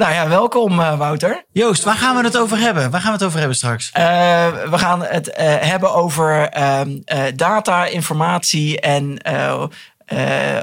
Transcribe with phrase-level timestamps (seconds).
[0.00, 1.44] Nou ja, welkom uh, Wouter.
[1.52, 2.90] Joost, waar gaan we het over hebben?
[2.90, 3.90] Waar gaan we het over hebben straks?
[3.98, 4.02] Uh,
[4.70, 6.98] we gaan het uh, hebben over ehm,
[7.34, 9.18] data, informatie en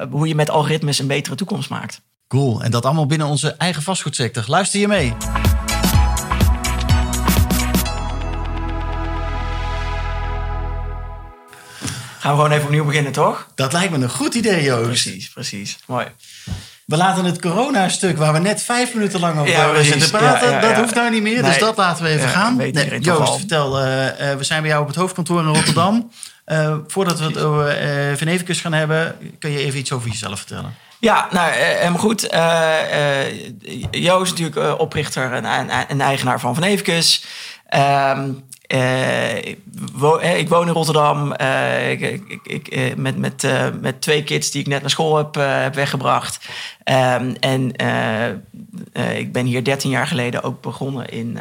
[0.10, 2.02] hoe je met algoritmes een betere toekomst maakt.
[2.28, 4.44] Cool, en dat allemaal binnen onze eigen vastgoedsector.
[4.48, 5.14] Luister je mee.
[12.20, 13.48] Gaan we gewoon even opnieuw beginnen, toch?
[13.56, 14.84] Dat lijkt me een goed idee, Joost.
[14.84, 15.78] Precies, precies.
[15.86, 16.08] Mooi.
[16.88, 20.62] We laten het corona-stuk waar we net vijf minuten lang over ja, zitten praten, ja,
[20.62, 21.44] ja, dat hoeft nou niet meer.
[21.44, 22.56] Dus dat laten we even gaan.
[22.56, 26.12] Nee, Joost, vertel, uh, uh, we zijn bij jou op het hoofdkantoor in Rotterdam.
[26.46, 27.78] Uh, voordat we het over
[28.18, 30.76] Venevicus gaan hebben, kun je even iets over jezelf vertellen?
[31.00, 32.22] Ja, nou, helemaal goed.
[33.92, 37.26] Joost is natuurlijk oprichter en, en, en, eigenaar van Venevicus.
[38.16, 39.36] Um, uh,
[40.38, 44.62] ik woon in Rotterdam uh, ik, ik, ik, met, met, uh, met twee kids die
[44.62, 46.50] ik net naar school heb, heb weggebracht.
[46.84, 47.72] Um, en
[49.18, 51.40] ik ben hier 13 jaar geleden ook begonnen in,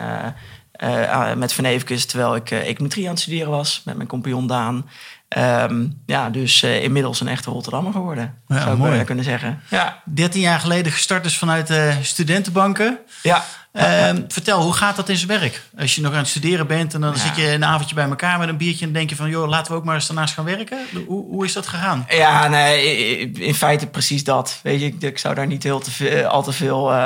[1.37, 2.05] met Venevicus...
[2.05, 4.89] terwijl ik econometrie aan het studeren was met mijn compagnon Daan.
[5.37, 9.01] Um, ja, dus inmiddels een echte Rotterdammer geworden, ja, zou mooi.
[9.01, 9.63] ik kunnen zeggen.
[9.71, 10.03] Ja.
[10.05, 12.99] 13 jaar geleden gestart dus vanuit studentenbanken.
[13.23, 13.45] Ja.
[13.79, 15.63] Um, vertel, hoe gaat dat in zijn werk?
[15.79, 17.19] Als je nog aan het studeren bent en dan ja.
[17.19, 19.73] zit je een avondje bij elkaar met een biertje en denk je van, joh, laten
[19.73, 20.79] we ook maar eens daarnaast gaan werken.
[21.07, 22.07] Hoe, hoe is dat gegaan?
[22.09, 24.61] Ja, nee, in feite precies dat.
[24.63, 26.97] Weet je, ik, ik zou daar niet heel te veel, al te veel uh,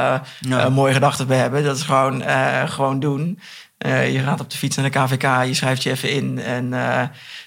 [0.40, 0.64] ja.
[0.64, 1.64] uh, mooie gedachten bij hebben.
[1.64, 3.40] Dat is gewoon, uh, gewoon doen.
[3.78, 6.72] je gaat op de fiets naar de KVK, je schrijft je even in en,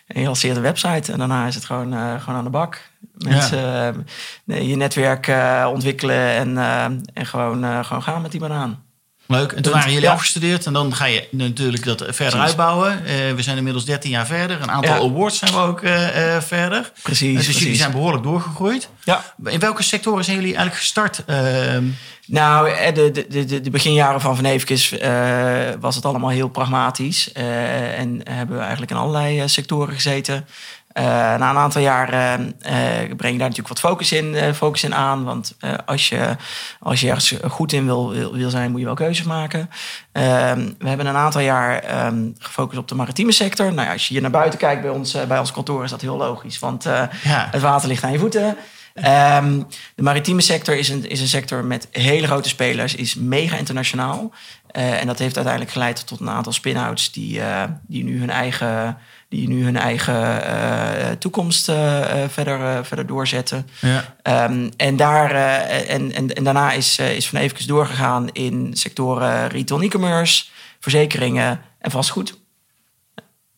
[0.07, 1.11] en je lanceert een website.
[1.11, 2.81] En daarna is het gewoon, gewoon aan de bak.
[3.17, 3.59] Mensen,
[4.45, 4.55] ja.
[4.55, 5.31] je netwerk
[5.67, 6.57] ontwikkelen en,
[7.13, 8.82] en gewoon, gewoon gaan met die banaan.
[9.33, 9.51] Leuk.
[9.51, 10.13] En toen waren jullie ja.
[10.13, 12.39] afgestudeerd en dan ga je natuurlijk dat verder Precies.
[12.39, 13.01] uitbouwen.
[13.05, 14.61] Uh, we zijn inmiddels 13 jaar verder.
[14.61, 15.11] Een aantal ja.
[15.11, 16.91] awards zijn we ook uh, uh, verder.
[17.01, 17.35] Precies.
[17.35, 17.61] dus precies.
[17.61, 18.89] jullie zijn behoorlijk doorgegroeid.
[19.03, 19.33] Ja.
[19.45, 21.23] In welke sectoren zijn jullie eigenlijk gestart?
[21.25, 21.83] Ehm,
[22.25, 24.95] nou, de, de, de, de beginjaren van Van Evenkes
[25.79, 27.31] was het allemaal heel pragmatisch.
[27.31, 30.45] en hebben we eigenlijk in allerlei sectoren gezeten.
[30.93, 32.33] Uh, na een aantal jaar uh,
[33.15, 35.23] breng je daar natuurlijk wat focus in, uh, focus in aan.
[35.23, 36.35] Want als, je,
[36.79, 39.69] als je ergens goed in wil, wil, wil zijn, moet je wel keuzes maken.
[40.11, 43.73] Ehm, we hebben een aantal jaar um, gefocust op de maritieme sector.
[43.73, 46.01] Nou ja, als je hier naar buiten kijkt bij ons, bij ons kantoor, is dat
[46.01, 46.59] heel logisch.
[46.59, 47.09] Want ja.
[47.51, 48.45] het water ligt aan je voeten.
[48.45, 53.57] Um, de maritieme sector is een, is een sector met hele grote spelers, is mega
[53.57, 54.31] internationaal.
[54.71, 57.41] en dat heeft uiteindelijk geleid tot een aantal spin-outs die,
[57.87, 58.97] die nu hun eigen
[59.33, 61.75] die nu hun eigen uh, toekomst uh,
[62.27, 63.67] verder, verder doorzetten.
[63.79, 64.15] Ja.
[64.49, 69.81] Um, en, daar, en, en, en, daarna is, is Van Evenkes doorgegaan in sectoren retail
[69.81, 70.45] e-commerce,
[70.79, 72.37] verzekeringen en vastgoed.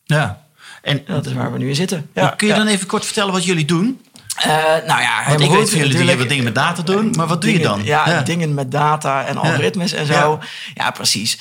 [0.04, 0.44] Ja.
[0.82, 2.10] En dat is waar we nu in zitten.
[2.14, 2.28] Ja.
[2.28, 4.00] Kun je dan even kort vertellen wat jullie doen?
[4.46, 4.54] Uh,
[4.86, 7.26] nou ja, Want ik goed, weet van jullie die wat dingen met data doen, maar
[7.26, 7.84] wat doe je dan?
[7.84, 9.96] Ja, ja, dingen met data en algoritmes ja.
[9.96, 10.12] en zo.
[10.12, 10.38] Ja,
[10.74, 11.38] ja precies.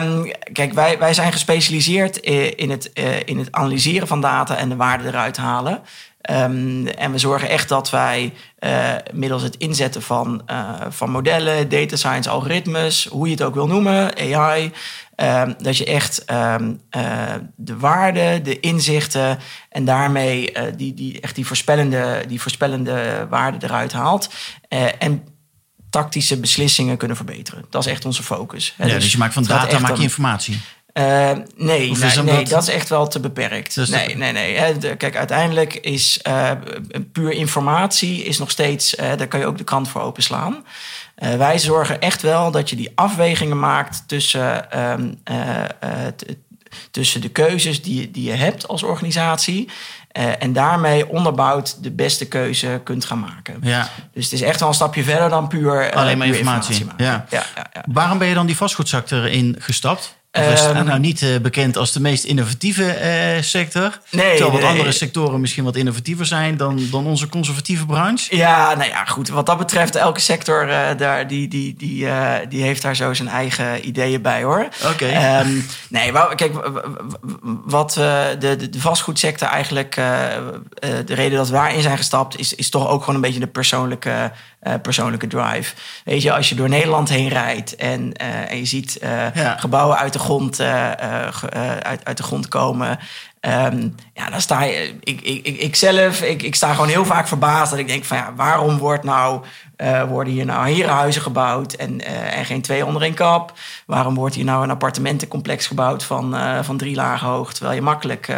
[0.00, 4.68] Um, kijk, wij, wij zijn gespecialiseerd in het, uh, in het analyseren van data en
[4.68, 5.80] de waarde eruit halen.
[6.30, 10.42] Um, en we zorgen echt dat wij uh, middels het inzetten van,
[10.88, 14.72] van modellen, data science, algoritmes, hoe je het ook wil noemen, AI,
[15.16, 21.20] Um, dat je echt um, uh, de waarde, de inzichten en daarmee uh, die, die,
[21.20, 24.30] echt die voorspellende, die voorspellende waarde eruit haalt.
[24.68, 25.24] Uh, en
[25.90, 27.64] tactische beslissingen kunnen verbeteren.
[27.70, 28.74] Dat is echt onze focus.
[28.78, 30.60] Ja, dus, dus je maakt van data maak je informatie.
[30.94, 32.48] Uh, nee, nee, nee dat?
[32.48, 32.62] dat?
[32.62, 33.74] is echt wel te beperkt.
[33.74, 34.96] Dus nee, nee, nee.
[34.96, 36.50] Kijk, uiteindelijk is uh,
[37.12, 38.94] puur informatie is nog steeds...
[38.94, 40.64] Uh, daar kan je ook de kant voor openslaan.
[41.22, 45.20] Uh, wij zorgen echt wel dat je die afwegingen maakt tussen, um,
[46.90, 49.68] tussen de keuzes die, die je hebt als organisatie.
[50.18, 53.58] Uh, en daarmee onderbouwd de beste keuze kunt gaan maken.
[53.62, 53.88] Ja.
[54.12, 56.80] Dus het is echt wel een stapje verder dan puur, alleen maar puur informatie.
[56.80, 57.26] informatie ja.
[57.30, 57.84] Ja, ja, ja.
[57.86, 60.16] Waarom ben je dan die vastgoedsector in gestapt?
[60.32, 62.82] Het ehm, nou niet uh, bekend als de meest innovatieve
[63.36, 63.98] uh, sector?
[64.10, 64.36] Nee.
[64.36, 68.36] Terwijl wat andere sectoren misschien wat innovatiever zijn dan, dan onze conservatieve branche?
[68.36, 69.28] Ja, nou ja, goed.
[69.28, 72.06] Wat dat betreft, elke sector uh, daar, die, die, die,
[72.48, 74.68] die heeft daar zo zijn eigen ideeën bij hoor.
[74.82, 74.92] Oké.
[74.92, 75.40] Okay.
[75.40, 76.52] Um, ehm, nee, wel, kijk,
[77.64, 82.70] wat de, de, de vastgoedsector eigenlijk, de reden dat we daarin zijn gestapt, is, is
[82.70, 84.32] toch ook gewoon een beetje de persoonlijke
[84.62, 85.74] uh, persoonlijke drive.
[86.04, 89.26] Weet je, als je door Nederland heen rijdt en, uh, en je ziet uh,
[89.56, 92.98] gebouwen uit de grond, uit, uit de grond komen.
[93.40, 94.94] Um, ja, dan sta je.
[95.00, 97.70] Ik, ik, ik, zelf, ik, ik sta gewoon heel vaak verbaasd.
[97.70, 99.42] Dat ik denk van ja, waarom wordt nou,
[100.08, 102.00] worden hier nou herenhuizen gebouwd en,
[102.32, 103.52] en geen twee onder één kap?
[103.86, 107.52] Waarom wordt hier nou een appartementencomplex gebouwd van, van drie lagen hoog?
[107.52, 108.34] Terwijl je makkelijk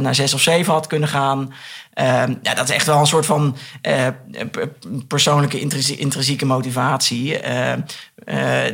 [0.00, 1.52] naar zes of zeven had kunnen gaan.
[1.98, 4.06] Ehm, ja, dat is echt wel een soort van uh,
[5.08, 5.60] persoonlijke
[5.96, 7.48] intrinsieke motivatie.
[7.48, 7.72] Uh,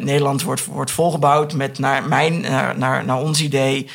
[0.01, 3.89] Nederland wordt, wordt volgebouwd met naar mijn, naar, naar, naar ons idee,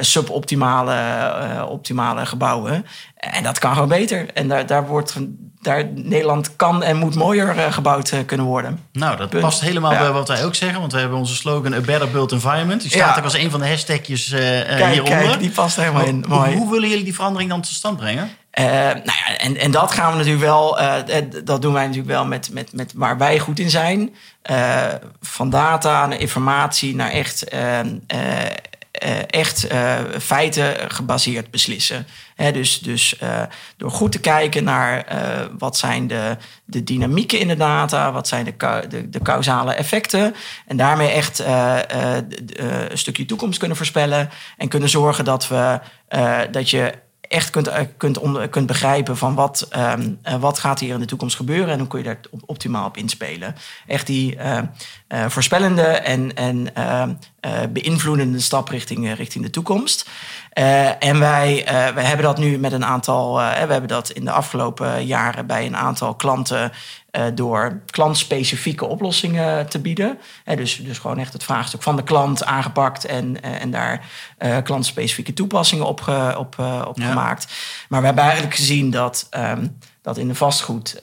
[0.00, 2.86] suboptimale optimale gebouwen.
[3.16, 4.26] En dat kan gewoon beter.
[4.34, 5.16] En daar, daar wordt
[5.60, 8.80] daar Nederland kan en moet mooier gebouwd kunnen worden.
[8.92, 10.80] Nou, dat past helemaal bij wat wij ook zeggen.
[10.80, 12.80] Want we hebben onze slogan A Better Built Environment.
[12.80, 15.18] Die staat ook als een van de hashtagjes uh, kijk, hieronder.
[15.18, 16.24] Kijk, die past helemaal in.
[16.28, 16.56] Mooi.
[16.56, 18.30] Hoe willen jullie die verandering dan tot stand brengen?
[18.58, 20.94] Uh, nou ja, en, en dat gaan we natuurlijk wel, uh,
[21.44, 24.14] dat doen wij natuurlijk wel met, met, met waar wij goed in zijn.
[25.20, 27.44] Van data naar informatie naar echt,
[29.26, 29.66] echt
[30.18, 32.06] feiten gebaseerd beslissen.
[32.34, 33.18] He, dus dus
[33.76, 35.06] door goed te kijken naar
[35.58, 40.34] wat zijn de, de dynamieken in de data, wat zijn de, de, de causale effecten.
[40.66, 44.30] En daarmee echt een stukje toekomst kunnen voorspellen.
[44.56, 45.80] En kunnen zorgen dat, we,
[46.50, 46.92] dat je
[47.32, 48.18] echt kunt, eh, kunt,
[48.50, 51.98] kunt begrijpen van wat, um, wat gaat hier in de toekomst gebeuren en hoe kun
[51.98, 53.54] je daar optimaal op inspelen.
[53.86, 54.58] Echt die uh,
[55.28, 57.08] voorspellende en, en uh,
[57.72, 60.08] beïnvloedende stap richting, richting de toekomst.
[60.98, 61.62] En wij,
[61.94, 65.66] wij hebben dat nu met een aantal, we hebben dat in de afgelopen jaren bij
[65.66, 66.72] een aantal klanten
[67.12, 70.18] uh, door klantspecifieke oplossingen te bieden.
[70.44, 74.04] Uh, dus, dus gewoon echt het vraagstuk van de klant aangepakt en, uh, en daar
[74.62, 76.00] klantspecifieke toepassingen op,
[76.36, 77.08] op, op ja.
[77.08, 77.52] gemaakt.
[77.88, 81.02] Maar we hebben eigenlijk gezien dat, um, dat in de vastgoed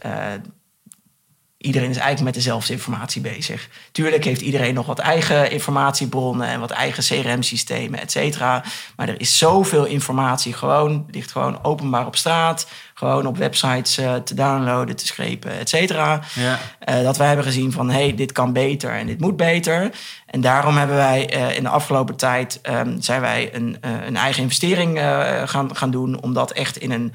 [1.60, 3.70] iedereen is eigenlijk met dezelfde informatie bezig.
[3.92, 8.64] Tuurlijk heeft iedereen nog wat eigen informatiebronnen en wat eigen CRM-systemen, et cetera.
[8.96, 14.16] Maar er is zoveel informatie gewoon, ligt gewoon openbaar op straat, gewoon op websites uh,
[14.16, 16.22] te downloaden, te schepen, et cetera.
[16.36, 16.60] Ja.
[16.90, 19.92] Uh, dat wij hebben gezien van, hey, dit kan beter en dit moet beter.
[20.26, 24.44] En daarom hebben wij uh, in de afgelopen tijd, um, zijn wij een, een eigen
[24.44, 25.00] investering
[25.46, 27.14] gaan, gaan doen om dat echt in een,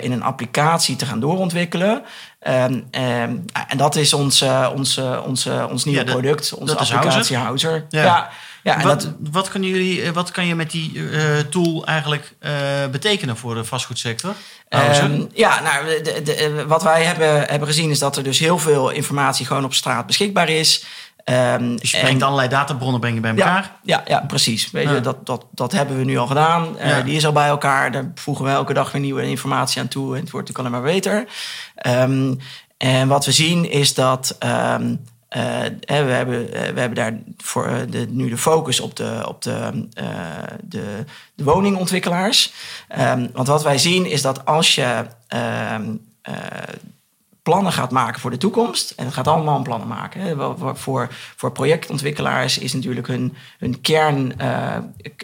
[0.00, 2.02] in een applicatie te gaan doorontwikkelen.
[2.48, 6.14] Um, um, en dat is ons, uh, ons, uh, ons, uh, ons nieuwe ja, dat,
[6.14, 7.70] product, onze applicatie Houser.
[7.70, 7.86] Houser.
[7.88, 8.02] Ja.
[8.02, 8.30] ja.
[8.62, 11.02] Ja, wat, dat, wat, kunnen jullie, wat kan je met die
[11.50, 12.34] tool eigenlijk
[12.90, 14.34] betekenen voor de vastgoedsector?
[14.68, 18.58] Um, ja, nou, de, de, wat wij hebben, hebben gezien is dat er dus heel
[18.58, 20.84] veel informatie gewoon op straat beschikbaar is.
[21.30, 23.72] Um, dus je brengt allerlei databronnen brengen bij elkaar?
[23.82, 24.70] Ja, ja, ja precies.
[24.70, 26.76] Weet je, dat, dat, dat hebben we nu al gedaan.
[26.78, 27.92] Uh, die is al bij elkaar.
[27.92, 30.14] Daar voegen we elke dag weer nieuwe informatie aan toe.
[30.14, 31.26] En het wordt natuurlijk alleen maar beter.
[32.02, 32.38] Um,
[32.76, 34.36] en wat we zien is dat...
[34.44, 35.00] Um,
[35.36, 35.42] uh,
[35.86, 40.08] we, hebben, we hebben daar voor de, nu de focus op de, op de, uh,
[40.62, 42.52] de, de woningontwikkelaars.
[43.32, 45.04] Want wat wij zien is dat als je
[47.46, 48.90] plannen gaat maken voor de toekomst.
[48.90, 50.20] En het gaat allemaal om plannen maken.
[50.20, 50.34] Hè.
[50.74, 54.76] Voor, voor projectontwikkelaars is natuurlijk hun, hun kern, uh,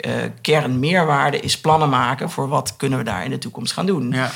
[0.06, 4.10] uh, kernmeerwaarde is plannen maken voor wat kunnen we daar in de toekomst gaan doen.
[4.10, 4.30] Ja.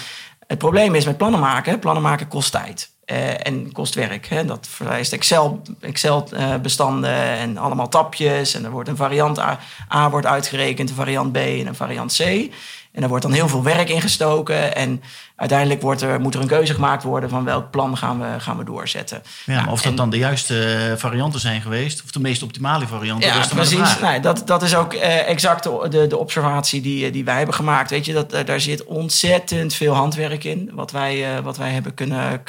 [0.47, 2.91] Het probleem is met plannen maken, plannen maken kost tijd.
[3.07, 4.27] Uh, en kost werk.
[4.27, 4.45] Hè.
[4.45, 6.29] Dat vereist Excel, Excel
[6.63, 8.55] bestanden en allemaal tapjes.
[8.55, 9.59] En er wordt een variant A,
[9.95, 12.53] A wordt uitgerekend, een variant B en een variant C.
[12.97, 14.75] En er wordt dan heel veel werk ingestoken.
[14.75, 15.03] En
[15.37, 18.57] uiteindelijk wordt er, moet er een keuze gemaakt worden van welk plan gaan we, gaan
[18.57, 19.23] we doorzetten.
[19.47, 22.87] Ja, nou, of dat dan de juiste eh, varianten zijn geweest, of de meest optimale
[22.87, 23.29] varianten.
[23.29, 23.99] Ja, precies.
[24.01, 27.91] Nee, dat, dat is ook uh, exact de, de, observatie die, die wij hebben gemaakt.
[27.91, 31.71] Weet je, dat, uh, daar zit ontzettend veel handwerk in, wat wij, uh, wat wij
[31.71, 32.43] hebben kunnen,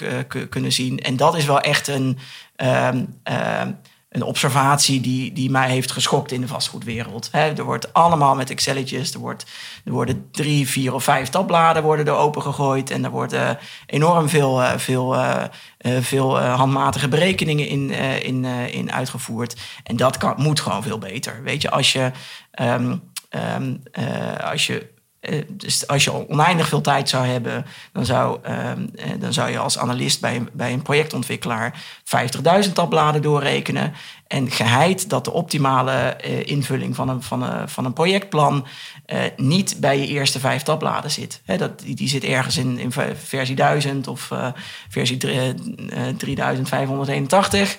[0.49, 0.99] kunnen zien.
[0.99, 2.17] En dat is wel echt een.
[2.57, 2.89] Uh,
[4.17, 7.29] een observatie die, die mij heeft geschokt in de vastgoedwereld.
[7.31, 9.45] er wordt allemaal met Excelletjes, er, wordt,
[9.85, 14.61] er worden drie, vier of vijf tabbladen worden er opengegooid en er worden enorm veel,
[14.61, 15.43] uh, veel, uh,
[15.99, 17.89] veel handmatige berekeningen in,
[18.21, 19.55] in, in uitgevoerd.
[19.83, 21.43] En dat kan, moet gewoon veel beter.
[21.43, 22.11] Weet je, als je,
[22.61, 23.01] um,
[24.41, 24.95] als je
[25.47, 28.85] dus als je oneindig veel tijd zou hebben, dan zou, ehm,
[29.19, 33.93] dan zou je als analist bij een, bij een projectontwikkelaar 50.000 tabbladen doorrekenen.
[34.27, 38.67] En geheid dat de optimale invulling van een, van, een, van een projectplan
[39.35, 41.41] niet bij je eerste vijf tabbladen zit.
[41.57, 44.31] dat, die, die zit ergens in, in versie 1000 of
[44.89, 47.77] versie 3581.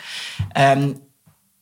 [0.59, 1.07] Um,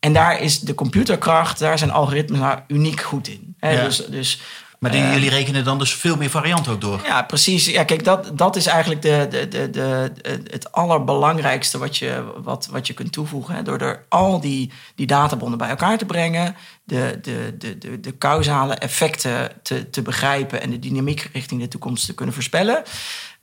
[0.06, 3.56] en daar is de computerkracht, daar zijn algoritmes nou uniek goed in.
[3.60, 4.40] Dus, dus,
[4.78, 7.00] maar die, uh, jullie rekenen dan dus veel meer varianten ook door?
[7.04, 7.66] Ja, precies.
[7.66, 10.12] Ja, kijk, dat, dat is eigenlijk de, de, de, de,
[10.50, 13.54] het allerbelangrijkste wat je, wat, wat je kunt toevoegen.
[13.54, 13.62] Hè?
[13.62, 18.18] Door er al die, die databonden bij elkaar te brengen, de, de, de, de, de
[18.18, 22.82] causale effecten te, te begrijpen en de dynamiek richting de toekomst te kunnen voorspellen.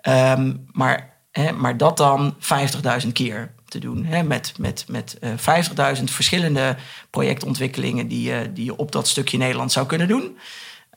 [0.09, 2.35] Um, maar, hè, maar dat dan
[3.03, 4.05] 50.000 keer te doen.
[4.05, 6.75] Hè, met met, met uh, eh, 50.000 verschillende
[7.09, 10.37] projectontwikkelingen die, uh, die je op dat stukje Nederland zou kunnen doen.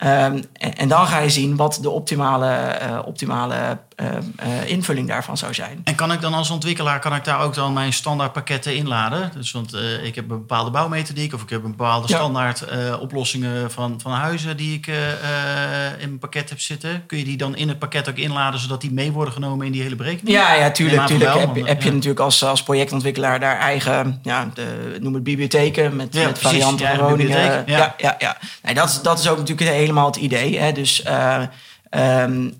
[0.03, 5.53] Um, en, dan ga je zien wat de optimale, uh, optimale uh, invulling daarvan zou
[5.53, 5.81] zijn.
[5.83, 9.31] En kan ik dan als ontwikkelaar kan ik daar ook dan mijn standaard pakketten inladen?
[9.35, 12.15] Dus want uh, ik heb een bepaalde bouwmethodiek of ik heb een bepaalde ja.
[12.15, 12.65] standaard
[12.99, 17.03] oplossingen van, van huizen die ik in mijn pakket heb zitten.
[17.05, 19.71] Kun je die dan in het pakket ook inladen zodat die mee worden genomen in
[19.71, 20.37] die hele berekening?
[20.37, 21.05] Ja, ja tuurlijk.
[21.05, 21.33] tuurlijk.
[21.33, 25.23] Wel, heb, je, heb je natuurlijk als, als projectontwikkelaar daar eigen, ja, de, noem het
[25.23, 27.63] bibliotheken met, ja, met varianten van woningen.
[27.65, 28.37] Ja, ja, ja.
[28.63, 30.59] Nee, dat, is, dat is ook natuurlijk helemaal het idee.
[30.59, 30.71] Hè?
[30.71, 31.03] Dus
[31.91, 32.57] Um,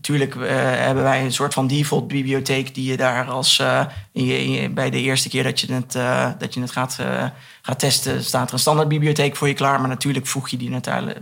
[0.00, 3.62] tuurlijk uh, hebben wij een soort van default bibliotheek die je daar als
[4.12, 5.92] in je, in je, bij de eerste keer dat je het,
[6.38, 6.98] dat je het gaat,
[7.62, 9.80] gaat testen, staat er een standaard bibliotheek voor je klaar.
[9.80, 11.18] Maar natuurlijk voeg je die natuurlijk,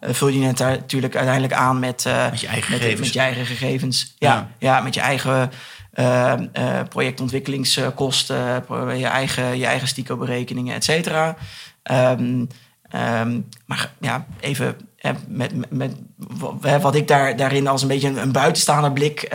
[0.00, 3.00] vul je die natuurlijk uiteindelijk aan met, met, je, eigen met, gegevens.
[3.00, 4.14] met je eigen gegevens.
[4.18, 4.48] Ja, ja.
[4.58, 5.50] ja met je eigen
[6.88, 8.64] projectontwikkelingskosten,
[8.98, 11.36] je eigen, je eigen STICO-berekeningen, et cetera.
[11.90, 12.48] Um,
[12.94, 14.76] um, maar ja, even
[15.26, 15.92] met, met,
[16.80, 19.30] wat ik daar, daarin als een beetje een, een buitenstaander blik uh,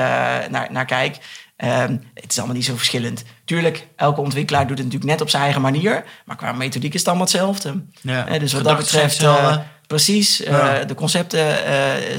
[0.49, 1.17] naar, naar kijk.
[1.57, 3.23] Um, het is allemaal niet zo verschillend.
[3.45, 6.03] Tuurlijk, elke ontwikkelaar doet het natuurlijk net op zijn eigen manier.
[6.25, 7.83] Maar qua methodiek is het allemaal hetzelfde.
[8.01, 9.57] Ja, dus wat dat betreft, uh,
[9.87, 10.37] precies.
[10.37, 10.83] Ja.
[10.83, 11.57] de concepten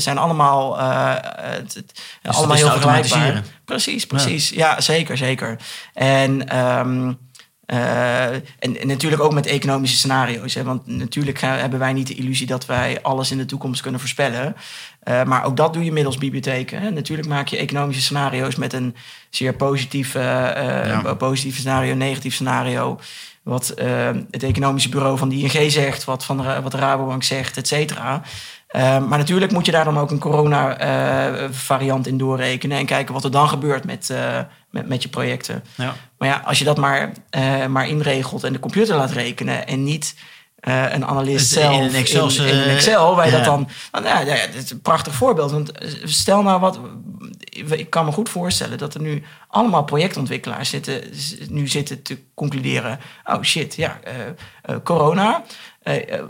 [0.00, 1.74] zijn allemaal, het,
[2.22, 3.42] dus allemaal heel vergelijkbaar.
[3.64, 4.48] Precies, precies.
[4.48, 5.56] Ja, ja zeker, zeker.
[5.94, 6.58] En...
[6.58, 7.24] Um,
[7.66, 10.54] uh, en, en, natuurlijk ook met economische scenario's.
[10.54, 10.62] Hè?
[10.62, 14.56] Want natuurlijk hebben wij niet de illusie dat wij alles in de toekomst kunnen voorspellen.
[15.08, 16.80] Uh, maar ook dat doe je middels bibliotheken.
[16.80, 16.90] Hè?
[16.90, 18.96] Natuurlijk maak je economische scenario's met een
[19.30, 21.14] zeer positief, uh, ja.
[21.14, 23.00] positief scenario, negatief scenario.
[23.42, 23.74] Wat
[24.30, 27.66] het economische bureau van de ING zegt, wat, van de, wat de Rabobank zegt, et
[27.66, 28.22] cetera.
[28.72, 33.30] Maar natuurlijk moet je daar dan ook een corona-variant in doorrekenen en kijken wat er
[33.30, 34.14] dan gebeurt met,
[34.70, 35.64] met, met je projecten.
[35.74, 35.94] Ja.
[36.18, 37.12] Maar ja, als je dat maar,
[37.68, 40.14] maar inregelt en de computer laat rekenen en niet
[40.60, 43.36] een analist zelf in Excel, in, in Excel waar je ja.
[43.36, 43.68] dat dan.
[43.92, 45.50] Nou, ja, ja, dat is een prachtig voorbeeld.
[45.50, 45.72] Want
[46.04, 46.80] stel nou wat.
[47.70, 51.02] Ik kan me goed voorstellen dat er nu allemaal projectontwikkelaars zitten,
[51.48, 52.98] nu zitten te concluderen.
[53.24, 54.00] Oh shit, ja,
[54.84, 55.44] corona.
[55.86, 56.22] Eh, eh,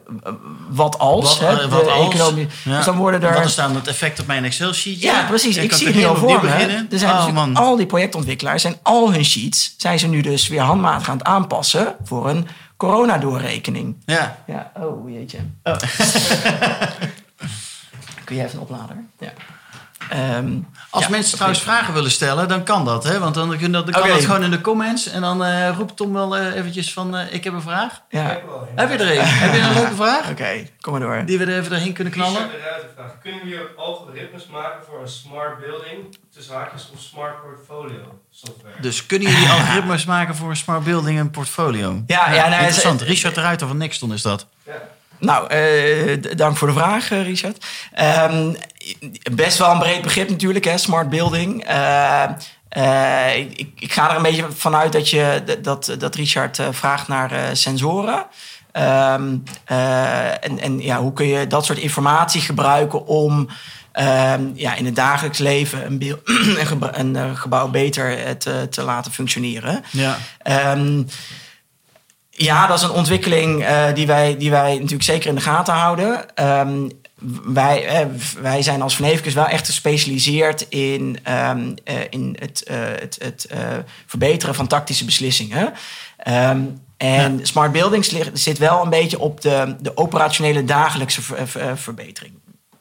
[0.69, 2.47] wat als, wat, hè, wat als, economie.
[2.65, 2.77] Ja.
[2.77, 3.35] Dus dan worden er...
[3.35, 5.01] Wat is dan het effect op mijn Excel-sheet?
[5.01, 5.57] Ja, precies.
[5.57, 6.49] Ik, zie het nu al voor me.
[6.91, 9.75] Er zijn oh, dus al die projectontwikkelaars en al hun sheets...
[9.77, 11.95] zijn ze nu dus weer handmatig aan het aanpassen...
[12.05, 13.97] voor een coronadoorrekening.
[14.07, 14.39] Ja.
[14.47, 15.39] Ja, oh jeetje.
[15.63, 15.77] Oh.
[18.25, 18.97] Kun je even een oplader?
[19.19, 19.33] Ja.
[20.13, 23.05] Um, als ja, mensen trouwens vragen willen stellen, dan kan dat.
[23.05, 23.19] Hè?
[23.19, 25.07] Want dan, dan, dan kan dat gewoon in de comments.
[25.07, 28.03] En dan uh, roept Tom wel uh, eventjes van, uh, ik heb een vraag.
[28.09, 28.41] Ja.
[28.75, 29.25] Heb je er een?
[29.25, 30.21] heb je een leuke vraag?
[30.21, 31.23] Oké, okay, kom maar door.
[31.27, 32.49] Die we er even doorheen kunnen knallen.
[32.95, 33.19] Vraag.
[33.23, 38.81] Kunnen we algoritmes maken voor een smart building, tussen haakjes of smart portfolio software?
[38.81, 42.03] Dus kunnen jullie algoritmes maken voor een smart building en portfolio?
[42.07, 43.01] Ja, ja, ja nou, interessant.
[43.01, 44.47] Richard de Ruiter van Nexton is dat.
[44.63, 44.73] Ja.
[45.19, 47.65] Nou, uh, dank voor de vraag, uh, Richard.
[48.31, 48.57] Um,
[49.33, 51.71] best wel een breed begrip natuurlijk, hè, smart building.
[51.71, 52.25] Uh,
[53.37, 58.27] ik, ik, ga er een beetje vanuit dat, je, dat, dat Richard vraagt naar sensoren.
[58.73, 63.49] Um, en en ja, hoe kun je dat soort informatie gebruiken om
[63.93, 66.19] um, ja, in het dagelijks leven een,
[66.93, 69.85] een, een gebouw beter te, te laten functioneren?
[69.91, 70.19] Ja.
[72.39, 75.75] Ja, dat is een ontwikkeling uh, die, wij, die wij natuurlijk zeker in de gaten
[75.75, 76.27] houden.
[76.45, 76.91] Um,
[77.45, 78.07] wij, eh,
[78.41, 81.19] wij zijn als Vernevicus wel echt gespecialiseerd in,
[81.51, 83.49] um, uh, in het, het, het
[84.07, 85.73] verbeteren van tactische beslissingen.
[86.29, 87.45] Um, en ja.
[87.45, 92.35] smart buildings zit wel een beetje op de, de operationele dagelijkse ver, verbetering.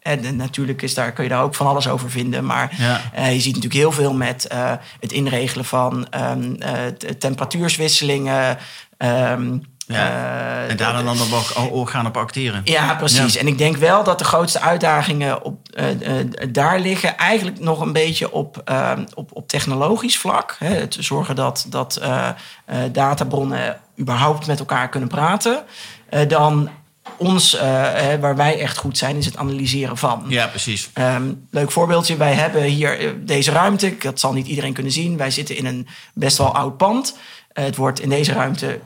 [0.06, 2.46] En natuurlijk is daar, kun je daar ook van alles over vinden.
[2.46, 3.02] Maar ja.
[3.18, 6.70] uh, je ziet natuurlijk heel veel met uh, het inregelen van um, uh,
[7.20, 8.58] temperatuurswisselingen,
[8.98, 10.68] Um, Ja.
[10.68, 11.18] en daar dan
[11.72, 12.62] ook gaan op acteren.
[12.64, 13.38] Ja, precies.
[13.38, 15.68] En ik denk wel dat de grootste uitdagingen op,
[16.50, 20.56] daar liggen eigenlijk nog een beetje op, ehm, op, op technologisch vlak.
[20.60, 20.74] Hè.
[20.74, 22.02] Het zorgen dat, dat
[22.92, 25.64] databronnen überhaupt met elkaar kunnen praten.
[26.28, 26.70] dan
[27.18, 27.60] ons,
[28.20, 30.24] waar wij echt goed zijn, is het analyseren van.
[30.28, 30.90] Ja, precies.
[30.94, 32.18] Um, leuk voorbeeldje.
[32.18, 33.96] Wij hebben hier eh, deze ruimte.
[34.00, 35.18] Dat zal niet iedereen kunnen zien.
[35.18, 37.18] Wij zitten in een best wel oud pand.
[37.56, 38.80] Uh, het wordt in deze ruimte,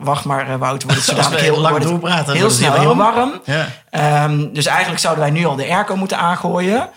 [0.00, 3.40] wacht maar Wout, wordt het zodanig heel, lang doorpraten, heel snel heel warm.
[3.44, 4.24] Ja.
[4.24, 6.88] Um, dus eigenlijk zouden wij nu al de airco moeten aangooien.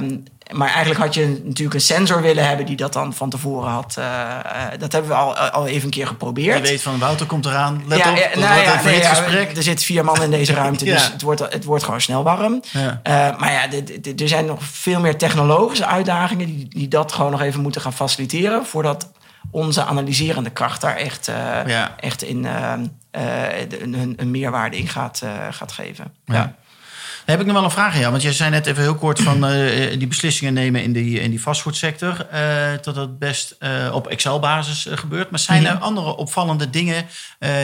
[0.00, 3.70] Um, maar eigenlijk had je natuurlijk een sensor willen hebben die dat dan van tevoren
[3.70, 3.96] had.
[3.98, 4.04] Uh,
[4.78, 6.56] dat hebben we al, al even een keer geprobeerd.
[6.56, 7.82] Je weet van Wouter komt eraan.
[7.86, 9.56] Let ja, op, ja, nou, ja, nee, gesprek.
[9.56, 12.62] Er zitten vier man in deze ruimte, dus het wordt, het wordt gewoon snel warm.
[12.74, 12.82] Uh,
[13.38, 13.68] maar ja,
[14.16, 17.92] er zijn nog veel meer technologische uitdagingen die, die dat gewoon nog even moeten gaan
[17.92, 19.08] faciliteren voordat
[19.50, 26.14] onze analyserende kracht daar echt, uh, echt in een, een, meerwaarde in gaat, gaat geven.
[26.24, 26.54] ja
[27.26, 28.10] heb ik nog wel een vraag aan jou.
[28.10, 31.30] Want jij zei net even heel kort van uh, die beslissingen nemen in die, in
[31.30, 32.26] die fastfoodsector.
[32.34, 32.40] Uh,
[32.82, 35.30] dat dat best uh, op Excel-basis gebeurt.
[35.30, 35.82] Maar zijn er mhm.
[35.82, 37.06] andere opvallende dingen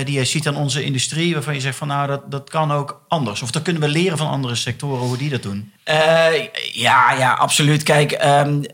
[0.05, 1.35] die jij ziet aan onze industrie...
[1.35, 3.43] waarvan je zegt van nou, dat, dat kan ook anders?
[3.43, 5.73] Of dat kunnen we leren van andere sectoren hoe die dat doen?
[6.73, 7.83] ja, ja, absoluut.
[7.83, 8.65] Kijk, um,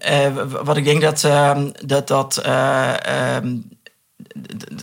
[0.64, 1.23] wat ik denk dat...
[1.23, 2.42] Um, dat, dat
[3.42, 3.68] um,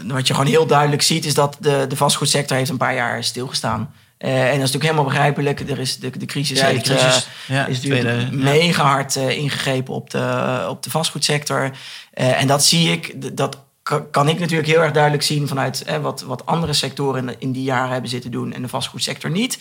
[0.08, 1.26] wat je gewoon heel duidelijk ziet...
[1.26, 5.04] is dat de, de vastgoedsector heeft een paar jaar stilgestaan en dat is natuurlijk helemaal
[5.04, 5.60] begrijpelijk.
[5.60, 9.94] Er is de, de crisis, ja, heeft, crisis uh, is natuurlijk mega hard uh, ingegrepen
[9.94, 11.72] op de, op de vastgoedsector.
[12.14, 13.64] en dat zie ik, dat
[14.12, 17.92] kan ik natuurlijk heel erg duidelijk zien vanuit wat, wat andere sectoren in, die jaren
[17.92, 19.60] hebben zitten doen en de vastgoedsector niet.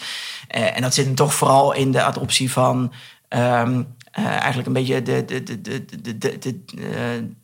[0.49, 2.93] en dat zit toch vooral in de adoptie van
[3.29, 7.35] um, eigenlijk een beetje de, de, de, de, de, de, de,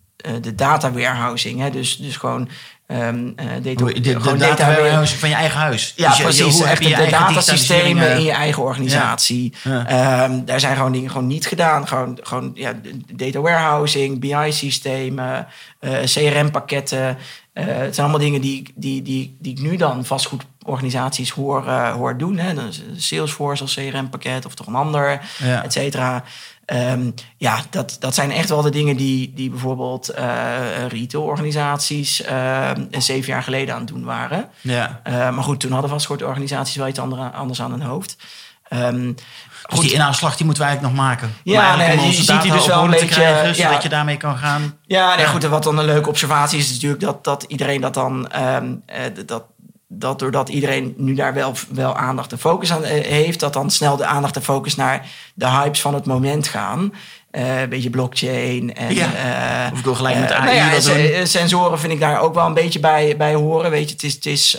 [0.41, 1.61] de data warehousing.
[1.61, 1.71] Hè?
[1.71, 2.49] Dus, dus gewoon
[2.93, 5.93] Um, de, de, de, gewoon data, van je eigen huis.
[5.97, 6.59] Ja, dus je, precies.
[6.59, 9.53] Je, echt de, de datasystemen in je eigen organisatie.
[9.63, 10.25] Ja.
[10.25, 11.89] Um, daar zijn gewoon dingen gewoon niet gedaan.
[11.89, 12.73] Gewoon, gewoon ja,
[13.13, 15.47] data warehousing, BI-systemen,
[15.81, 17.19] uh, eh, CRM-pakketten.
[17.55, 21.71] Uh, eh, het zijn allemaal dingen die, die, die, die ik nu dan vastgoedorganisaties hoor,
[21.71, 22.39] hoor doen.
[22.39, 22.55] Hè.
[22.97, 25.65] Salesforce als CRM-pakket of toch een ander, ja.
[25.65, 26.25] et cetera.
[26.73, 32.71] Um, ja, dat, dat zijn echt wel de dingen die, die bijvoorbeeld uh, retailorganisaties uh,
[32.99, 34.49] zeven jaar geleden aan het doen waren.
[34.61, 35.01] Ja.
[35.09, 38.17] Uh, maar goed, toen hadden vastgoedorganisaties wel iets andere, anders aan hun hoofd.
[38.73, 39.15] Um,
[39.69, 41.35] dus die inhaalslag die moeten wij eigenlijk nog maken.
[41.43, 43.07] Ja, nee, ziet die dus wel een beetje...
[43.07, 43.83] Krijgen, zodat ja.
[43.83, 44.79] je daarmee kan gaan...
[44.87, 45.31] Ja, nee, ja.
[45.31, 48.31] goed, wat dan een leuke observatie is, is natuurlijk dat, dat iedereen dat dan...
[48.37, 48.83] Um,
[49.27, 49.43] dat,
[49.93, 53.71] dat doordat iedereen nu daar wel, wel aandacht en focus aan eh, heeft, dat dan
[53.71, 56.93] snel de aandacht en focus naar de hypes van het moment gaan.
[57.33, 58.75] Uh, een beetje blockchain.
[58.75, 59.07] En, ja.
[59.67, 62.35] Uh, of ik wil gelijk met AI uh, nou ja, Sensoren vind ik daar ook
[62.35, 63.71] wel een beetje bij, bij horen.
[63.71, 64.57] Weet je, het is, het is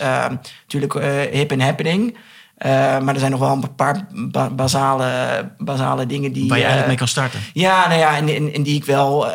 [0.61, 0.93] natuurlijk
[1.31, 2.17] hip en happening.
[2.63, 6.47] maar er zijn nog wel een paar ba basale, basale dingen die...
[6.47, 7.39] Waar je eigenlijk mee kan starten.
[7.53, 9.27] Ja, nou ja, en, en, die ik wel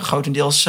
[0.00, 0.68] grotendeels...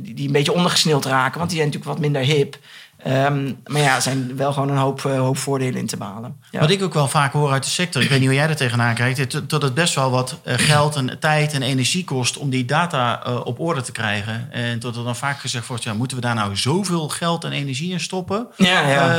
[0.00, 1.38] die, die een beetje ondergesneeld raken.
[1.38, 2.58] Want die zijn natuurlijk wat minder hip.
[3.06, 6.36] Um, maar ja, er zijn wel gewoon een hoop, uh, hoop voordelen in te behalen.
[6.50, 6.60] Ja.
[6.60, 8.56] Wat ik ook wel vaak hoor uit de sector, ik weet niet hoe jij er
[8.56, 12.50] tegenaan kijkt, dat het best wel wat uh, geld en tijd en energie kost om
[12.50, 14.48] die data uh, op orde te krijgen.
[14.52, 17.52] En tot er dan vaak gezegd wordt, ja, moeten we daar nou zoveel geld en
[17.52, 18.46] energie in stoppen?
[18.56, 19.14] Ja, ja,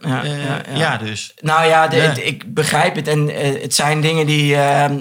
[0.00, 1.34] ja, ja, ja, dus.
[1.40, 3.08] Nou ja, de, ik begrijp het.
[3.08, 3.28] En
[3.60, 5.00] het zijn dingen die ehm,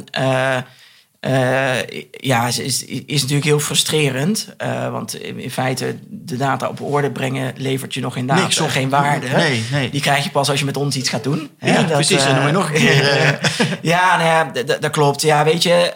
[1.28, 4.56] uh, ja, is, is, is, natuurlijk heel frustrerend.
[4.64, 8.90] Uh, want in feite, de data op orde brengen levert je nog inderdaad Niks geen
[8.90, 9.28] waarde.
[9.28, 9.90] Nee, nee.
[9.90, 11.50] Die krijg je pas als je met ons iets gaat doen.
[11.60, 12.26] Ja, dat, precies.
[12.26, 13.40] en dan moet je nog een keer...
[13.82, 15.22] ja, nou ja, dat klopt.
[15.22, 15.94] Ja, weet je...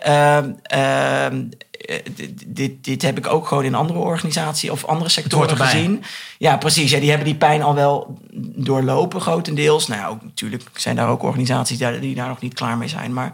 [1.91, 6.03] Eh, dit, dit heb ik ook gewoon in andere organisaties of andere sectoren gezien.
[6.37, 6.91] Ja, precies.
[6.91, 8.19] Ja, die hebben die pijn al wel
[8.55, 9.87] doorlopen, grotendeels.
[9.87, 13.13] Nou, natuurlijk zijn daar ook organisaties die daar nog niet klaar mee zijn.
[13.13, 13.31] Maar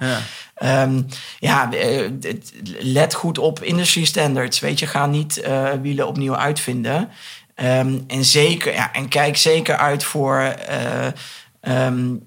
[0.59, 1.05] ja, um,
[1.39, 2.11] ja eh,
[2.79, 4.59] let goed op industry standards.
[4.59, 7.09] Weet je, ga niet uh, wielen opnieuw uitvinden.
[7.55, 10.55] Um, en, zeker, ja, en kijk zeker uit voor.
[11.61, 12.23] Uh, um,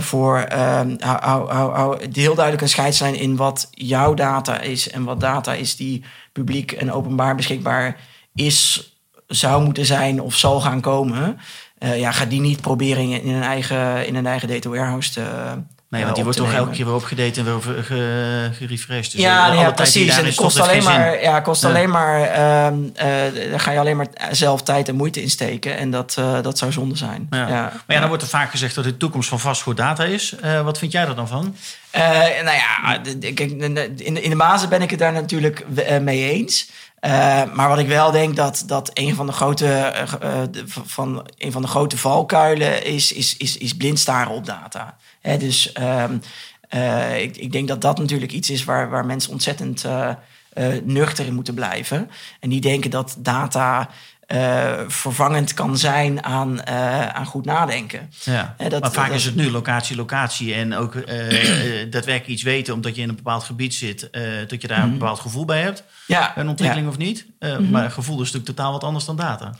[0.00, 5.04] voor uh, hou, hou, hou, heel duidelijk een scheidslijn in wat jouw data is en
[5.04, 7.96] wat data is die publiek en openbaar beschikbaar
[8.34, 8.90] is,
[9.26, 11.38] zou moeten zijn of zal gaan komen.
[11.78, 15.24] Uh, ja, ga die niet proberen in een eigen, in een eigen data warehouse te,
[15.96, 17.84] Nee, want die wordt toch elke keer weer opgedate en weer
[18.52, 19.12] gerefreshed.
[19.12, 20.18] Dus ja, ja precies.
[20.18, 24.06] En het kost alleen maar, ja, kost alleen maar uh, daar ga je alleen maar
[24.30, 25.76] zelf tijd en moeite in steken.
[25.76, 27.26] En dat, uh, dat zou zonde zijn.
[27.30, 27.46] Ja.
[27.46, 30.34] Maar ja, dan wordt er vaak gezegd dat de toekomst van vastgoed data is.
[30.44, 31.56] Uh, wat vind jij er dan van?
[32.42, 35.64] nou ja, in, de, in de basis ben ik het daar natuurlijk
[36.00, 36.70] mee eens.
[37.54, 39.92] Maar wat ik wel denk dat, dat een van de grote,
[40.66, 44.96] van, een van de grote valkuilen is, is, is, is blind staren op data.
[45.20, 46.18] Hè, dus ehm,
[47.16, 49.84] ik, ik denk dat dat natuurlijk iets is waar, waar mensen ontzettend
[50.84, 52.10] nuchter in moeten blijven.
[52.40, 53.88] En die denken dat data
[54.26, 58.10] uh, vervangend kan zijn aan, uh, aan goed nadenken.
[58.24, 58.54] Ja.
[58.68, 60.94] dat, maar vaak is het nu locatie, locatie en ook
[61.90, 64.08] daadwerkelijk iets weten omdat je in een bepaald gebied zit,
[64.48, 64.98] dat je daar een mhm.
[64.98, 65.84] bepaald gevoel bij hebt.
[66.06, 66.36] Ja.
[66.36, 67.26] Een ontwikkeling of niet.
[67.38, 69.54] Mm Maar gevoel is natuurlijk totaal wat anders dan data.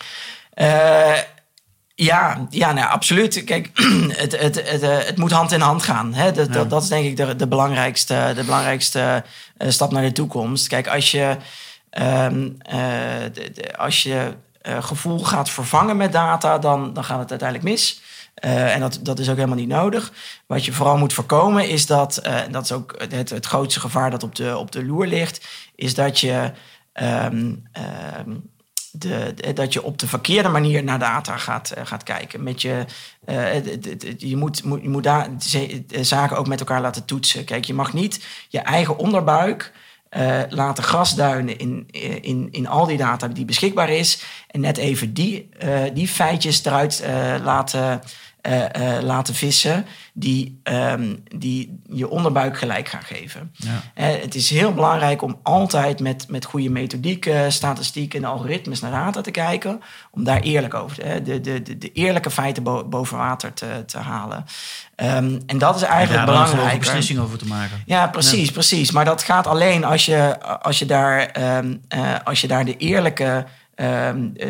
[1.94, 3.44] Ja, ja nou, absoluut.
[3.44, 3.70] Kijk,
[4.22, 6.14] het, het, het, het, moet hand in hand gaan.
[6.14, 6.32] Hè?
[6.32, 9.24] Dat, dat, dat, is denk ik de, de belangrijkste, de belangrijkste
[9.58, 10.66] stap naar de toekomst.
[10.66, 11.36] Kijk, als je,
[11.98, 12.58] um,
[13.32, 14.32] de, de, als je
[14.68, 18.00] uh, gevoel gaat vervangen met data, dan, dan gaat het uiteindelijk mis.
[18.44, 20.12] Uh, en dat, dat is ook helemaal niet nodig.
[20.46, 23.80] Wat je vooral moet voorkomen is dat, uh, en dat is ook het, het grootste
[23.80, 26.52] gevaar dat op de, op de loer ligt, is dat je,
[26.94, 27.68] um,
[28.18, 28.50] um,
[28.90, 32.42] de, dat je op de verkeerde manier naar data gaat, gaat kijken.
[32.42, 32.84] Met je,
[34.16, 35.28] je moet, moet, je moet daar
[36.00, 37.44] zaken ook met elkaar laten toetsen.
[37.44, 39.72] Kijk, je mag niet je eigen onderbuik
[40.10, 41.86] uh, laten grasduinen in,
[42.20, 44.22] in, in al die data die beschikbaar is.
[44.46, 47.02] En net even die, uh, die feitjes eruit
[47.42, 48.00] laten,
[49.02, 49.86] laten vissen.
[50.12, 53.52] Die, um, die je onderbuik gelijk gaan geven.
[53.52, 54.02] Ja.
[54.02, 59.20] het is heel belangrijk om altijd met, met goede methodiek, statistiek en algoritmes naar data
[59.20, 59.80] te kijken.
[60.10, 64.44] Om daar eerlijk over de, de, de, de eerlijke feiten boven water te, te halen.
[64.96, 66.72] Um, en dat is eigenlijk en belangrijk.
[66.72, 67.82] een beslissing over te maken.
[67.86, 68.90] Ja, precies, precies.
[68.90, 72.76] Maar dat gaat alleen als je, als je, daar, um, uh, als je daar de
[72.76, 74.46] eerlijke, um, uh,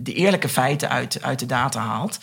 [0.00, 2.18] de eerlijke feiten uit, uit de data haalt.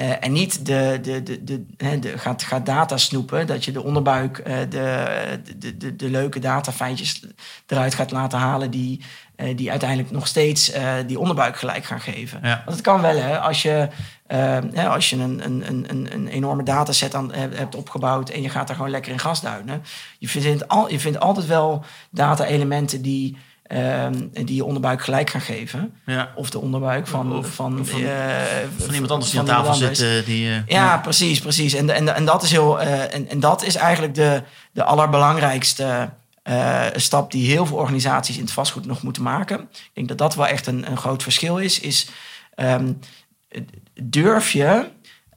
[0.00, 1.64] Uh, en niet de, de, de, de,
[1.98, 7.26] de, gaat, gaat data snoepen, dat je de onderbuik, de, de, de, de leuke datafeitjes
[7.66, 9.00] eruit gaat laten halen die,
[9.56, 10.72] die uiteindelijk nog steeds
[11.06, 12.40] die onderbuik gelijk gaan geven.
[12.42, 12.62] Ja.
[12.64, 13.88] Want het kan wel, hè, als je
[14.32, 18.66] uh, als je een, een, een, een enorme dataset aan, hebt opgebouwd en je gaat
[18.66, 19.82] daar gewoon lekker in gas duinen.
[20.18, 23.36] Je vindt, al, je vindt altijd wel data-elementen die,
[23.72, 25.94] uh, die je onderbuik gelijk gaan geven.
[26.06, 26.32] Ja.
[26.34, 28.08] Of de onderbuik van, of, van, van, uh,
[28.78, 30.24] van, iemand anders die aan tafel zit.
[30.24, 31.74] die, ja, ja, precies, precies.
[31.74, 36.10] En, en, en dat is heel en, en dat is eigenlijk de, de allerbelangrijkste.
[36.94, 39.60] stap die heel veel organisaties in het vastgoed nog moeten maken.
[39.60, 41.80] Ik denk dat dat wel echt een, een groot verschil is.
[41.80, 42.08] Is
[42.56, 42.98] um,
[44.02, 44.88] durf je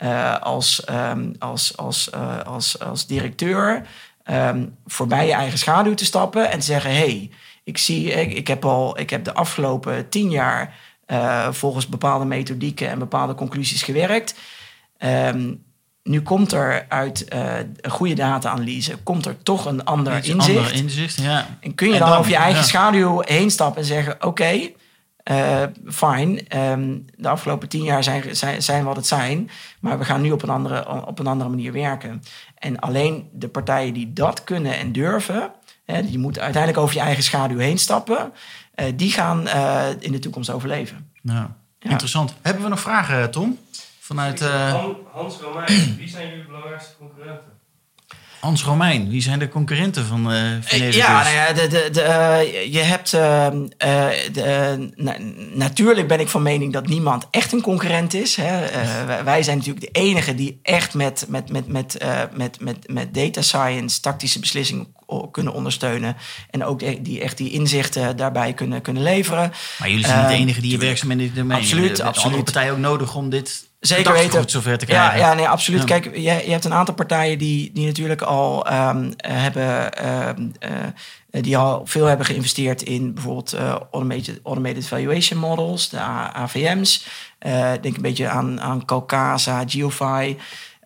[0.04, 3.86] uh, als, um, als, als, uh, als, als directeur
[4.32, 7.32] um, voorbij je eigen schaduw te stappen en te zeggen: hé, hey,
[7.63, 10.76] ik, zie, ik, ik, heb al, ik heb de afgelopen tien jaar
[11.08, 14.36] uh, volgens bepaalde methodieken en bepaalde conclusies gewerkt.
[14.97, 15.63] Um,
[16.04, 20.58] nu komt er uit een goede data-analyse, komt er toch een ander inzicht.
[20.58, 21.58] Ander inzicht ja.
[21.60, 24.76] En kun je dan, over je eigen schaduw heen stappen en zeggen: Oké, okay,
[25.32, 29.49] uh, fine, ehm, de afgelopen tien jaar zijn, zijn, zijn wat het zijn,
[29.80, 32.23] maar we gaan nu op een, andere, op een andere manier werken.
[32.56, 35.52] En alleen de partijen die dat kunnen en durven,
[35.86, 38.34] je moet uiteindelijk over je eigen schaduw heen stappen,
[38.76, 41.12] uh, die gaan uh, in de toekomst overleven.
[41.22, 41.48] Nou,
[41.80, 41.89] ja.
[41.89, 42.34] Interessant.
[42.41, 43.60] Hebben we nog vragen, Tom?
[44.00, 44.39] Vanuit.
[45.12, 47.52] Hans Romein, wie zijn jullie belangrijkste concurrenten?
[48.43, 50.91] Hans Romein, wie zijn de concurrenten van uh?
[50.91, 53.13] Ja, nou ja de, de, de, uh, je hebt.
[53.13, 53.47] Uh,
[54.32, 54.89] de,
[55.53, 58.36] natuurlijk ben ik van mening dat niemand echt een concurrent is.
[58.36, 58.65] Hè.
[59.23, 61.97] wij zijn natuurlijk de enige die echt met, met, met, met,
[62.34, 64.88] met, met, met data science tactische beslissingen
[65.32, 66.15] kunnen ondersteunen.
[66.49, 69.51] En ook die echt die inzichten daarbij kunnen, kunnen leveren.
[69.79, 71.60] Maar jullie zijn niet de enige die je werkzaam in dit domein.
[71.60, 72.25] Absoluut, absoluut.
[72.25, 74.50] andere partijen ook nodig om dit Zeker weten.
[74.50, 75.19] zover te krijgen.
[75.19, 75.84] Ja, ja nee, absoluut.
[75.84, 80.08] Kijk, je, je hebt een aantal partijen die, die natuurlijk al um, hebben.
[80.28, 86.00] Um, uh, die al veel hebben geïnvesteerd in bijvoorbeeld uh, automated, automated valuation models, de
[86.00, 87.08] AVM's.
[87.48, 90.36] Uh, denk een beetje aan, aan Calcasa, Geofy.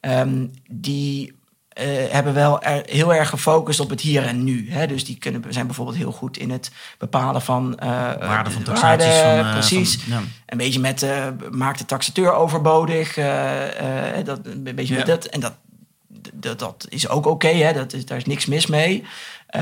[0.02, 1.37] Um, die
[2.10, 4.72] hebben wel er, heel erg gefocust op het hier en nu.
[4.72, 4.88] Hè?
[4.88, 9.22] Dus die kunnen, zijn bijvoorbeeld heel goed in het bepalen van uh, waarde van taxaties.
[9.22, 9.96] Waarde, van, precies.
[9.96, 10.22] Van, ja.
[10.46, 11.06] Een beetje met
[11.52, 13.14] maakt de taxateur overbodig.
[14.24, 15.00] dat, een beetje ja.
[15.00, 15.26] met dat.
[15.26, 15.54] En dat,
[16.34, 17.48] dat, dat is ook oké.
[17.48, 19.04] Okay, dat is, daar is niks mis mee.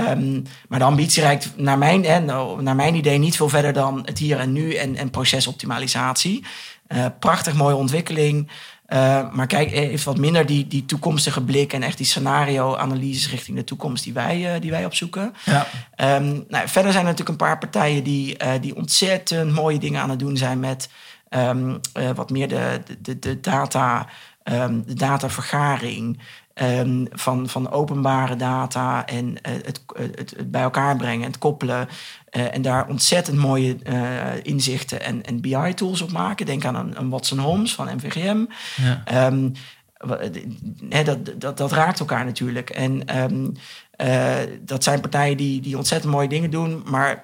[0.10, 3.74] Um, maar de ambitie reikt naar mijn, hè, nou, naar mijn idee niet veel verder
[3.74, 6.46] dan het hier en nu en, en procesoptimalisatie.
[7.20, 8.50] prachtig mooie ontwikkeling.
[8.90, 13.58] Uh, maar kijk, heeft wat minder die, die toekomstige blik en echt die scenario-analyses richting
[13.58, 15.34] de toekomst die wij, uh, die wij opzoeken.
[15.46, 15.68] Ja.
[16.18, 20.02] Um, nou, verder zijn er natuurlijk een paar partijen die, uh, die ontzettend mooie dingen
[20.02, 20.90] aan het doen zijn met
[21.30, 21.80] um,
[22.16, 24.08] wat meer de, de, de data,
[24.44, 26.20] um, de datavergaring.
[26.56, 31.88] Ehm, van, van openbare data en het, het, het, bij elkaar brengen, het koppelen.
[32.36, 33.78] En daar ontzettend mooie
[34.42, 36.46] inzichten en, en BI-tools op maken.
[36.46, 38.46] Denk aan een, een Watson Holmes van MVGM.
[38.76, 39.02] Ja.
[39.06, 39.50] Ehm,
[41.04, 42.70] dat, dat, dat raakt elkaar natuurlijk.
[42.70, 43.04] En
[44.62, 47.24] dat zijn partijen die, die ontzettend mooie dingen doen, maar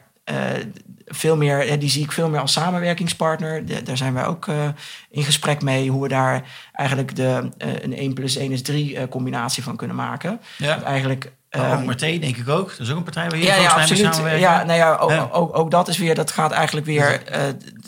[1.13, 3.83] veel meer, die zie ik veel meer als samenwerkingspartner.
[3.83, 4.67] daar zijn wij ook uh,
[5.09, 9.03] in gesprek mee hoe we daar eigenlijk de, een 1 plus 1 is 3 uh,
[9.09, 10.41] combinatie van kunnen maken.
[10.57, 10.83] Ja.
[10.83, 12.69] eigenlijk, uh, ook Marté, denk ik ook.
[12.69, 14.21] Dat is ook een partij waar je ja, ja, absoluut.
[14.37, 17.21] Ja, nou ja, ook, Ook, ook, dat is weer, dat gaat eigenlijk weer,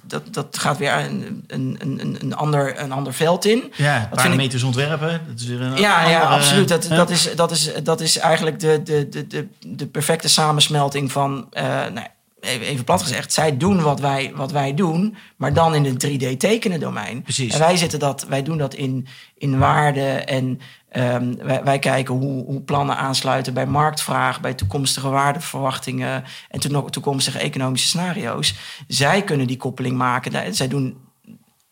[0.04, 3.74] dat, dat gaat weer een, een, een, een, ander, een ander veld in.
[3.76, 5.22] Ja, parameters ontwerpen.
[5.28, 6.68] Dat is weer een ja, andere, ja, absoluut.
[6.68, 11.12] Dat, dat, is, dat, is, dat is eigenlijk de, de, de, de, de perfecte samensmelting
[11.12, 11.48] van...
[11.94, 12.08] nou,
[12.44, 16.38] even plat gezegd, zij doen wat wij, wat wij doen, maar dan in het 3D
[16.38, 17.22] tekenen domein.
[17.22, 17.54] Precies.
[17.54, 20.60] En wij, zitten dat, wij doen dat in, in waarde en
[20.94, 27.40] um, wij, wij, kijken hoe, hoe plannen aansluiten bij marktvraag, bij toekomstige waardeverwachtingen en toekomstige
[27.40, 28.56] economische scenario's.
[28.88, 30.56] Zij kunnen die koppeling maken.
[30.56, 30.98] Zij doen,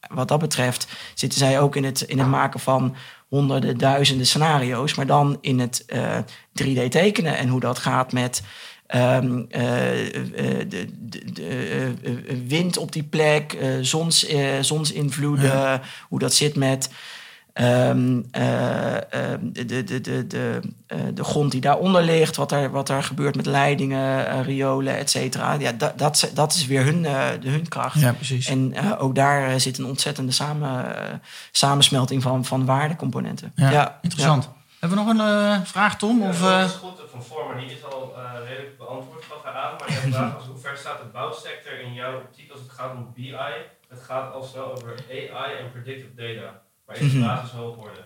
[0.10, 2.95] wat dat betreft, zitten zij ook in het, in het maken van
[3.27, 6.23] honderden, duizenden scenario's, maar dan in het uh, eh,
[6.63, 8.43] 3D tekenen en hoe dat gaat met
[8.95, 10.88] Um, de, de,
[11.34, 14.27] de wind op die plek, zons,
[14.62, 16.89] zonsinvloeden, hoe dat zit met
[17.54, 20.60] um, de, de, de, de,
[21.13, 25.54] de grond die daaronder ligt, wat er, wat er gebeurt met leidingen, riolen, et cetera.
[25.54, 27.99] Ja, dat, dat, dat is weer hun, de, hun kracht.
[27.99, 28.47] Ja, precies.
[28.47, 30.86] En ook daar zit een ontzettende samen,
[31.51, 33.51] samensmelting van, van waardecomponenten.
[33.56, 34.49] Ja, ja interessant.
[34.82, 36.22] Hebben we nog een vraag, Tom?
[36.22, 36.63] Of, uh...
[36.63, 38.15] is goed van voor, die is al
[38.48, 39.74] redelijk beantwoord, gaf hij aan.
[39.80, 42.94] Maar je vraag was, hoe ver staat de bouwsector in jouw optiek als het gaat
[42.96, 43.36] om BI?
[43.89, 46.62] Het gaat al snel over AI en predictive data.
[46.86, 47.28] Maar is de mhm.
[47.28, 48.04] basis hoog worden?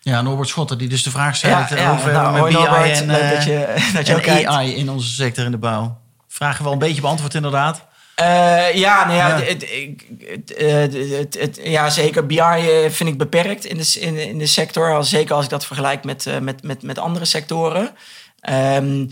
[0.00, 3.30] Ja, Norbert Schotten, die dus de vraag stelt ja, over nou, met BI en, uh,
[3.34, 6.00] dat je, dat je AI in onze sector in de bouw.
[6.28, 7.86] Vragen wel een beetje beantwoord inderdaad.
[8.20, 9.44] Uh, ja, nou ja, ja.
[10.56, 12.26] Het, het, ja, zeker.
[12.26, 15.04] BI vind ik beperkt in de, in, in de sector.
[15.04, 17.94] Zeker als ik dat vergelijk met, met, met, met andere sectoren.
[18.50, 19.08] Um,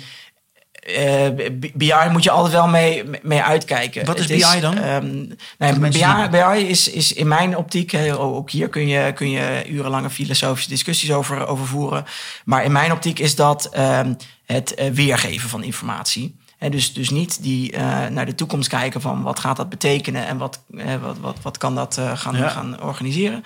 [0.89, 4.05] uh, eh, BI moet je altijd wel mee, mee uitkijken.
[4.05, 4.77] Wat is, BI dan?
[4.79, 9.65] Um, nee, BI, BI is, is in mijn optiek, ook hier kun je, kun je
[9.69, 12.05] urenlange filosofische discussies over, over voeren.
[12.45, 16.37] Maar in mijn optiek is dat um, het weergeven van informatie.
[16.65, 20.27] He, dus, dus niet die uh, naar de toekomst kijken van wat gaat dat betekenen
[20.27, 20.63] en wat,
[21.01, 22.49] wat, wat, wat kan dat gaan, ja.
[22.49, 23.43] gaan organiseren.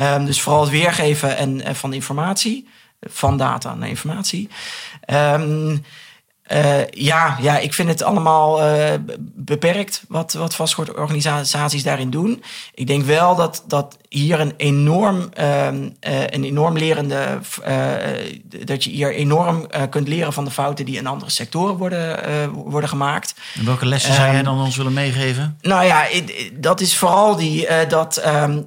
[0.00, 2.68] Um, dus vooral het weergeven en, van informatie,
[3.00, 4.48] van data naar informatie.
[5.06, 5.84] Um,
[6.52, 8.84] uh, ja, ja, ik vind het allemaal uh,
[9.34, 12.42] beperkt wat, wat vastgoedorganisaties daarin doen.
[12.74, 15.66] Ik denk wel dat, dat hier een enorm, uh,
[16.30, 17.38] een enorm lerende.
[18.64, 22.88] dat je hier enorm kunt leren van de fouten die in andere sectoren worden, worden
[22.88, 23.34] gemaakt.
[23.54, 25.58] En welke lessen zou jij ehm, dan ons willen meegeven?
[25.60, 26.06] Nou ja,
[26.52, 27.68] dat is vooral die.
[27.88, 28.64] dat um,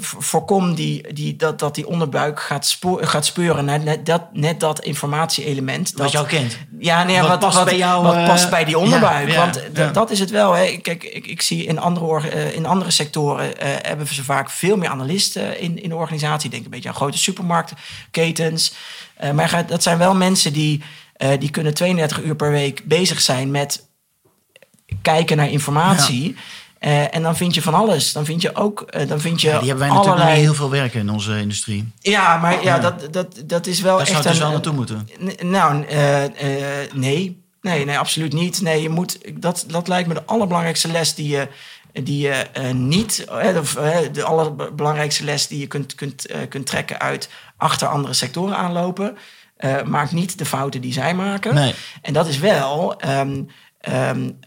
[0.00, 4.80] voorkom die, die, dat, dat die onderbuik gaat, gaat speuren naar net dat, net dat
[4.80, 5.92] informatie-element.
[5.96, 6.58] Wat jou kent.
[6.78, 8.02] Ja, nee, wat, past bij jou?
[8.02, 9.34] Wat past eh, bij die onderbuik?
[9.34, 9.60] Want
[9.94, 10.52] dat is het wel.
[10.52, 10.76] Hè.
[10.82, 13.52] Kijk, ik, ik zie in andere, uh, in andere sectoren uh,
[13.82, 16.50] hebben ze vaak veel meer analisten in, in de organisatie.
[16.50, 18.72] Denk een beetje aan grote supermarktketens.
[19.34, 20.82] maar dat zijn wel mensen die,
[21.38, 23.84] die kunnen 32 uur per week bezig zijn met
[25.02, 26.36] kijken naar informatie.
[26.86, 28.12] Uh, en dan vind je van alles.
[28.12, 28.84] Dan vind je ook.
[28.90, 30.18] Uh, dan vind je ja, die hebben wij allerlei...
[30.18, 31.92] natuurlijk niet heel veel werken in onze industrie.
[31.98, 32.78] Ja, maar ja, ja.
[32.78, 34.22] Dat, dat, dat is wel Daar echt.
[34.22, 35.08] Zou dus wel naartoe moeten.
[35.42, 36.22] Nou, uh,
[36.92, 37.44] nee.
[37.60, 38.60] Nee, nee, absoluut niet.
[38.60, 39.18] Nee, je moet.
[39.34, 41.48] Dat, dat lijkt me de allerbelangrijkste les die je.
[41.92, 43.26] Die je niet.
[43.58, 43.72] Of,
[44.12, 49.16] de allerbelangrijkste les die je kunt, kunt, kunt trekken uit achter andere sectoren aanlopen.
[49.84, 51.54] maak niet de fouten die zij maken.
[51.54, 51.74] Nee.
[52.02, 53.00] En dat is wel.
[53.06, 53.48] Um,
[53.88, 54.38] um,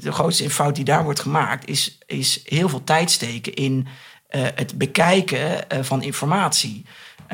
[0.00, 3.86] de grootste fout die daar wordt gemaakt, is, is heel veel tijd steken in
[4.30, 6.84] uh, het bekijken uh, van informatie.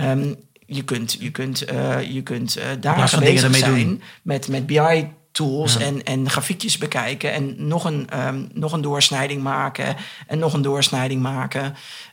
[0.00, 4.02] Um, je kunt, je kunt, uh, je kunt daar bezig zijn doen.
[4.22, 5.80] met, met BI tools ja.
[5.80, 10.62] en, en grafiekjes bekijken en nog een, um, nog een doorsnijding maken en nog een
[10.62, 11.64] doorsnijding maken.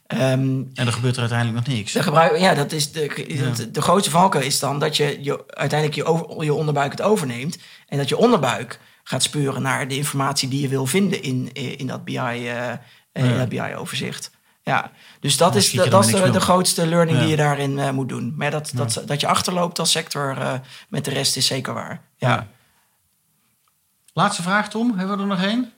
[0.08, 1.92] Um, en er gebeurt er uiteindelijk nog niks.
[1.92, 3.66] De, gebruik, ja, dat is de, ja.
[3.72, 7.58] de, grootste valkuil is dan dat je, je uiteindelijk je, over, je onderbuik het overneemt
[7.88, 11.88] en dat je onderbuik gaat speuren naar de informatie die je wil vinden in, in
[11.88, 12.06] dat
[13.50, 14.30] BI-overzicht.
[14.32, 14.38] BI
[14.72, 17.90] ja, dus dat is, de, dat is de, de, grootste learning die je daarin uh,
[17.90, 18.34] moet doen.
[18.38, 20.54] Maar dat, dat, dat je achterloopt als sector uh,
[20.90, 22.02] met de rest is zeker waar.
[22.18, 22.48] Ja.
[24.14, 24.98] Laatste vraag, Tom.
[24.98, 25.72] Hebben we er nog één?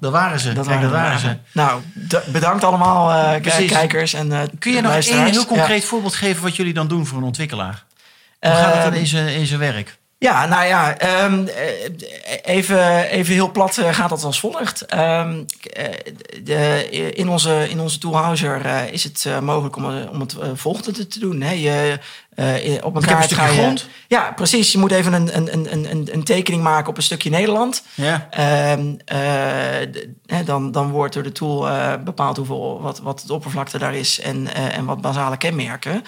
[0.00, 0.52] daar waren ze.
[0.52, 1.36] Dat, Kijk, waren, ze.
[1.52, 1.82] Nou,
[2.26, 6.88] bedankt allemaal kijkers en Kun je nog een heel concreet voorbeeld geven wat jullie dan
[6.88, 7.84] doen voor een ontwikkelaar?
[8.40, 10.00] Hoe gaat het in zijn, in zijn werk?
[10.22, 11.46] Ja, nou ja, ehm,
[12.42, 14.94] even, even heel plat gaat dat als volgt.
[14.94, 15.46] Um,
[16.42, 21.40] de, in, onze, in onze toolhouser is het mogelijk om, om het volgende te doen.
[21.40, 21.52] Hè.
[21.52, 21.98] Je,
[22.82, 23.88] op een kaart ga je, grond.
[24.08, 24.72] Ja, precies.
[24.72, 27.82] Je moet even een, een, een, een, tekening maken op een stukje Nederland.
[27.94, 28.28] Ja.
[28.72, 28.96] Um,
[30.44, 31.68] dan, dan wordt door de tool
[32.04, 36.02] bepaald hoeveel, wat, wat het oppervlakte daar is en, en wat basale kenmerken.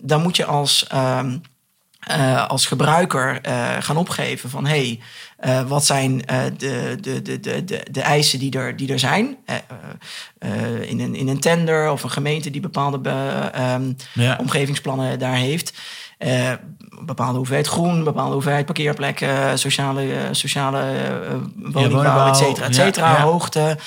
[0.00, 0.86] dan moet je als
[2.08, 5.00] uh, als gebruiker uh, gaan opgeven van hey,
[5.44, 6.18] uh, wat zijn
[6.56, 9.36] de, de, de, de, de eisen die er, die er zijn.
[10.80, 13.10] in, een, in een tender of een gemeente die bepaalde
[13.74, 14.36] um, ja.
[14.40, 15.72] omgevingsplannen daar heeft.
[17.04, 20.82] bepaalde hoeveelheid groen, bepaalde hoeveelheid parkeerplekken, sociale, sociale
[21.56, 23.78] woningbouw, ja, et cetera, et cetera, ja, hoogte.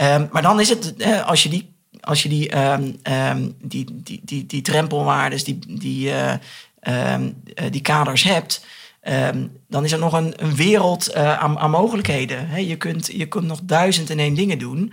[0.00, 0.94] Um, maar dan is het,
[1.24, 6.08] als je die als je die, um, um, die, die, die, die drempelwaardes, die, die,
[6.08, 6.32] uh,
[6.80, 8.64] Ehm, eh, die kaders hebt,
[9.00, 12.66] ehm, dan is er nog een, een wereld uh, aan, aan, mogelijkheden.
[12.66, 14.92] je, kunt, je kunt nog duizend en één dingen doen.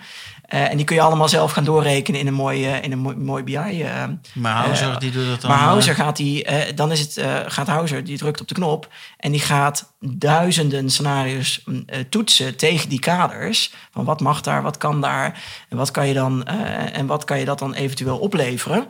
[0.53, 3.15] Uh, en die kun je allemaal zelf gaan doorrekenen in een mooi, in een mooi,
[3.15, 3.85] mooi BI.
[4.33, 5.51] maar Houser die doet dat dan.
[5.51, 9.31] Maar Houser gaat die, dan is het, gaat Houser, die drukt op de knop en
[9.31, 13.73] die gaat duizenden scenario's mm, toetsen tegen die kaders.
[13.91, 17.39] Van wat mag daar, wat kan daar en wat kan je dan en wat kan
[17.39, 18.87] je dat dan eventueel opleveren.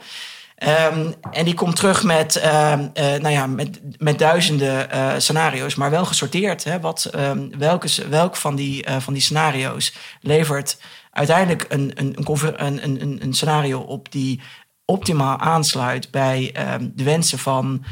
[0.63, 5.75] Um, en die komt terug met, uh, uh, nou ja, met, met duizenden uh, scenario's,
[5.75, 6.63] maar wel gesorteerd.
[6.63, 6.79] Hè?
[6.79, 10.77] Wat, um, welke, welk van die, van die scenario's levert
[11.11, 12.15] uiteindelijk een, een,
[12.55, 14.41] een, een, een scenario op die
[14.85, 17.85] optimaal aansluit bij um, de wensen van,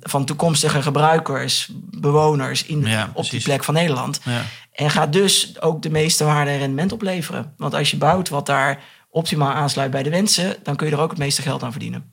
[0.00, 4.20] van toekomstige gebruikers, bewoners in, ja, op die plek van Nederland.
[4.24, 4.42] Ja.
[4.72, 7.54] En gaat dus ook de meeste waarde en rendement opleveren.
[7.56, 8.82] Want als je bouwt wat daar
[9.14, 12.10] optimaal aansluit bij de wensen, dan kun je er ook het meeste geld aan verdienen.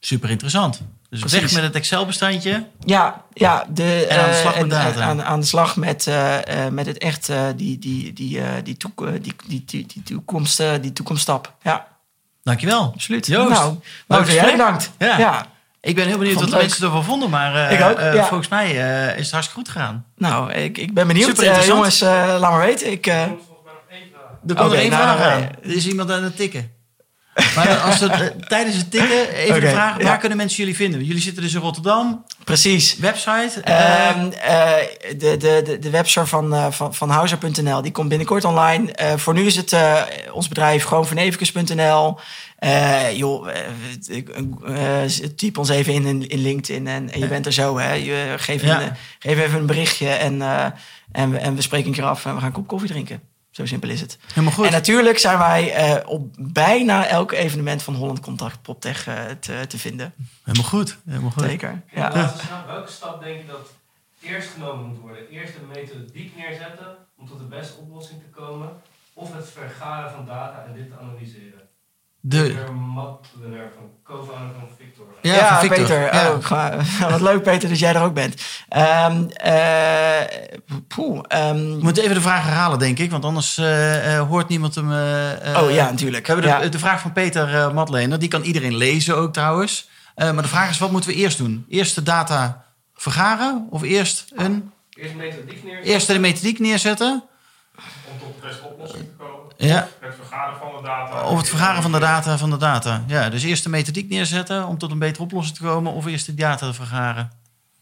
[0.00, 0.82] Super interessant.
[1.10, 1.40] Dus Precies.
[1.40, 2.66] weg met het Excel-bestandje.
[2.84, 5.02] Ja, ja de, en aan de slag met data.
[5.02, 6.36] Aan, aan, de slag met, uh,
[6.70, 11.54] met het echt die, die, die, die, toek, die, die, die, die, toekomst, die toekomststap.
[11.62, 11.86] Ja.
[12.42, 12.90] Dankjewel.
[12.94, 13.26] Absoluut.
[13.26, 13.50] Joost.
[13.50, 14.90] Nou, nou jij bedankt.
[14.98, 15.18] Ja.
[15.18, 15.46] ja.
[15.80, 18.26] Ik ben heel benieuwd wat de mensen ervan vonden, maar ik ook, ja.
[18.26, 18.70] volgens mij
[19.16, 20.04] is het hartstikke goed gegaan.
[20.16, 21.64] Nou, ik, ik ben benieuwd.
[21.66, 22.90] Jongens, laat maar weten.
[22.90, 23.06] Ik,
[24.46, 25.42] er komt er één vraag aan.
[25.42, 26.72] Er is iemand aan het tikken.
[27.54, 31.04] Maar als we, eh, tijdens het tikken even de vraag: waar kunnen mensen jullie vinden?
[31.04, 32.24] Jullie zitten dus in Rotterdam.
[32.44, 32.96] Precies.
[32.96, 33.62] Website?
[33.68, 34.10] Uh,
[35.18, 38.92] de, de, de, website van, uh, van, van Houser.nl die komt binnenkort online.
[39.16, 39.76] voor nu is het
[40.32, 42.18] ons bedrijf gewoon vanevicus.nl.
[43.14, 43.48] joh,
[45.36, 47.78] typ ons even in, in LinkedIn en, en je bent er zo.
[47.78, 47.92] Hè.
[47.92, 50.42] Je, geef, een, geef even een berichtje en,
[51.12, 53.33] en, we, en we spreken een keer af en we gaan een kop koffie drinken.
[53.54, 54.18] Zo simpel is het.
[54.28, 54.66] Helemaal goed.
[54.66, 59.66] En natuurlijk zijn wij uh, op bijna elk evenement van Holland Contact PropTech uh, te,
[59.66, 60.14] te, vinden.
[60.42, 60.98] Helemaal goed.
[61.06, 61.42] Helemaal goed.
[61.42, 61.82] Zeker.
[61.94, 62.10] Ja.
[62.14, 62.34] ja.
[62.66, 63.70] Welke stap denk je dat
[64.20, 65.28] eerst genomen moet worden?
[65.28, 68.68] Eerst de methodiek neerzetten om tot de beste oplossing te komen,
[69.12, 71.63] of het vergaren van data en dit te analyseren?
[72.26, 72.42] De...
[72.42, 75.06] Peter Matlener van co-founder van Victor.
[75.22, 75.78] Ja, ja Victor.
[75.78, 76.00] Peter.
[76.00, 76.30] Ja.
[76.32, 78.42] Oh, wat leuk Peter dat jij er ook bent.
[78.76, 80.20] Um, uh,
[80.88, 83.10] poeh, um, We moeten even de vraag herhalen, denk ik.
[83.10, 84.90] Want anders uh, hoort niemand hem...
[84.90, 86.26] Uh, oh ja, natuurlijk.
[86.26, 88.18] We hebben de, de vraag van Peter Matlener.
[88.18, 89.88] Die kan iedereen lezen ook trouwens.
[90.14, 91.66] maar de vraag is, wat moeten we eerst doen?
[91.68, 93.66] Eerst de data vergaren?
[93.70, 94.72] Of eerst een...
[94.90, 95.92] Eerst de methodiek neerzetten.
[95.92, 97.24] Eerst de methodiek neerzetten.
[97.76, 99.52] Om tot de beste oplossing te komen.
[99.56, 99.88] Ja.
[100.00, 101.22] Het vergaren van de data.
[101.22, 103.04] Of het vergaren van de data van de data.
[103.06, 106.26] Ja, dus eerst de methodiek neerzetten om tot een betere oplossing te komen, of eerst
[106.26, 107.30] de data te vergaren?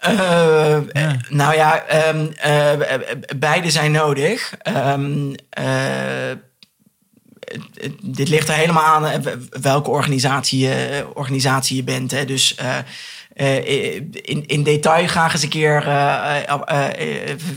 [0.09, 0.79] Uh,
[1.29, 2.73] Nou ja, um, uh,
[3.37, 4.55] beide zijn nodig.
[4.77, 5.67] Um, uh,
[8.03, 12.11] dit ligt er helemaal aan welke organisatie je, organisatie je bent.
[12.11, 12.25] Hè.
[12.25, 12.57] Dus
[13.35, 15.83] in, in detail graag eens een keer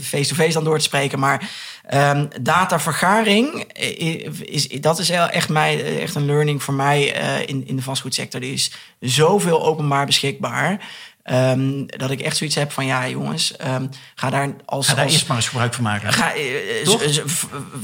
[0.00, 1.18] face-to-face -face dan door te spreken.
[1.18, 1.50] Maar
[1.94, 3.72] Um, datavergaring,
[4.42, 7.04] is, dat is echt, mij, echt een learning voor mij
[7.46, 8.42] in, in de vastgoedsector.
[8.42, 10.80] Er is zoveel openbaar beschikbaar.
[11.32, 14.88] Um, dat ik echt zoiets heb van ja, jongens, um, ga daar als.
[14.88, 16.12] Ga daar als, eerst maar eens gebruik van maken.
[16.12, 17.24] Ga, uh,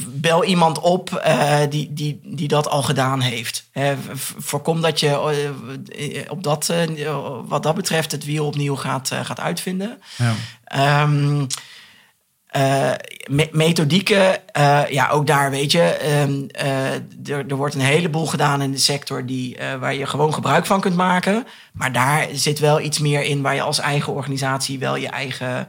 [0.09, 3.65] bel iemand op uh, die, die, die dat al gedaan heeft.
[4.39, 5.55] voorkom dat je
[6.29, 6.73] op dat,
[7.47, 10.03] wat dat betreft het wiel opnieuw gaat, gaat uitvinden.
[10.17, 11.03] Ja.
[11.03, 11.47] Um,
[12.57, 12.93] uh,
[13.51, 18.71] methodieken, uh, ja, ook daar weet je, um, uh, er, wordt een heleboel gedaan in
[18.71, 21.47] de sector die, waar je gewoon gebruik van kunt maken.
[21.73, 25.69] Maar daar zit wel iets meer in waar je als eigen organisatie wel je eigen,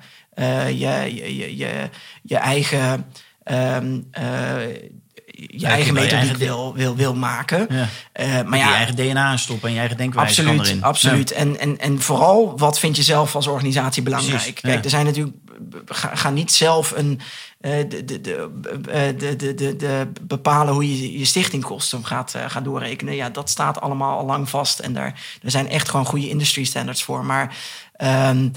[0.67, 1.89] je, je, je,
[2.23, 3.05] je, eigen
[3.43, 3.99] ehm,
[5.47, 7.67] je eigen methodiek wil, wil, wil maken.
[7.69, 7.87] Ja.
[8.19, 10.81] Uh, maar ja, je eigen DNA stoppen en je eigen denkwijze absoluut.
[10.81, 11.31] Absoluut.
[11.31, 14.59] En, en, en vooral, wat vind je zelf als organisatie belangrijk?
[14.61, 15.35] Kijk, er zijn natuurlijk...
[15.85, 17.19] Ga, ga niet zelf een,
[17.59, 23.15] de, de, de, de, de, bepalen hoe je je stichtingkosten gaat, gaat doorrekenen.
[23.15, 24.79] Ja, dat staat allemaal al lang vast.
[24.79, 27.25] En daar, er zijn echt gewoon goede industry standards voor.
[27.25, 27.55] Maar
[28.27, 28.51] um,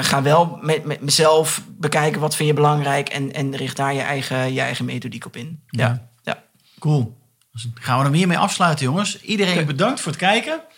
[0.00, 4.00] ga wel met, met mezelf bekijken wat vind je belangrijk en, en richt daar je
[4.00, 5.62] eigen, je eigen methodiek op in.
[5.66, 6.08] Ja.
[6.22, 6.42] ja.
[6.78, 7.16] Cool.
[7.52, 9.20] Dus gaan we hem hiermee afsluiten, jongens.
[9.20, 10.77] Iedereen bedankt voor het kijken uh,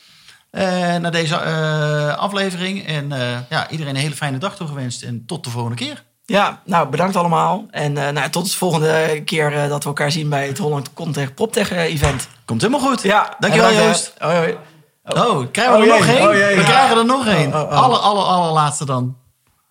[1.00, 2.86] naar deze uh, aflevering.
[2.86, 5.02] En uh, ja, iedereen een hele fijne dag toegewenst.
[5.02, 6.02] En tot de volgende keer.
[6.24, 7.66] Ja, nou bedankt allemaal.
[7.70, 11.70] En nou, tot de volgende keer dat we elkaar zien bij het Holland Contech PropTech
[11.70, 12.28] event.
[12.44, 13.02] Komt helemaal goed.
[13.02, 14.14] Ja, dankjewel Joost.
[14.18, 14.56] Hoi, hoi.
[15.04, 16.28] Oh, krijgen we er nog één?
[16.56, 17.52] we krijgen er nog één.
[17.52, 19.16] Alle, alle, allerlaatste dan.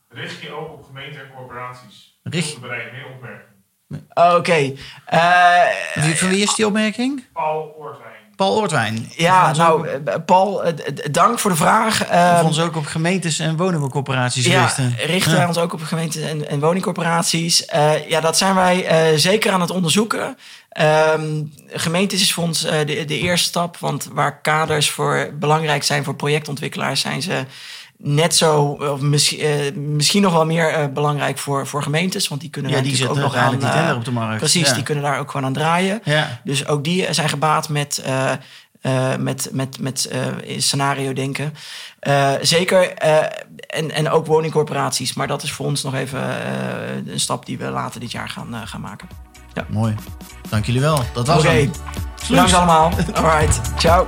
[0.10, 2.20] Richt je ook op gemeenten en corporaties.
[2.24, 2.62] Richt...
[2.62, 3.50] bereiken meer opmerkingen.
[4.14, 4.36] Oké.
[4.36, 4.78] Okay.
[5.14, 7.26] Uh, van wie is die opmerking?
[7.34, 8.29] Paul Oortwijn.
[8.40, 9.12] Paul Oortwijn.
[9.16, 10.64] Ja, nou, eh, Paul,
[11.12, 12.06] dank voor de vraag.
[12.06, 14.96] Ehm, ons ook op gemeentes en woningcorporaties ja, richten.
[15.06, 17.66] richten wij ons ook op gemeentes en, en woningcorporaties.
[17.76, 20.38] Uh, ja, dat zijn wij uh, zeker aan het onderzoeken.
[21.14, 23.78] Um, gemeentes is voor ons de, de eerste stap.
[23.78, 27.02] Want waar kaders voor belangrijk zijn voor projectontwikkelaars...
[27.02, 27.46] zijn ze
[28.02, 32.28] net zo, of misschien, uh, misschien nog wel meer uh, belangrijk voor, voor gemeentes.
[32.28, 34.38] Want die kunnen ja, die ook nog aan, die op de markt.
[34.38, 34.74] Precies, ja.
[34.74, 36.02] die kunnen daar ook gewoon aan draaien.
[36.04, 36.40] Ja.
[36.44, 38.04] Dus ook die zijn gebaat met,
[39.20, 40.10] met, met, met
[40.58, 41.54] scenario denken.
[42.42, 45.14] zeker, en, en ook woningcorporaties.
[45.14, 46.22] Maar dat is voor ons nog even
[47.08, 49.08] een stap die we later dit jaar gaan, gaan maken.
[49.54, 49.66] Ja.
[49.70, 49.96] Mooi.
[50.50, 51.04] Dank jullie wel.
[51.14, 51.70] Dat was Oké, okay.
[52.28, 52.92] bedankt allemaal.
[53.14, 54.08] All right, ciao.